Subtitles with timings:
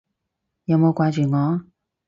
[0.65, 1.61] 有冇掛住我？